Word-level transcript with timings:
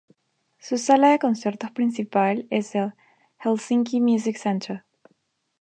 Su 0.57 0.79
sala 0.79 1.09
de 1.09 1.19
conciertos 1.19 1.69
principal 1.69 2.47
es 2.49 2.73
el 2.73 2.95
Helsinki 3.37 4.01
Music 4.01 4.35
Centre. 4.37 4.81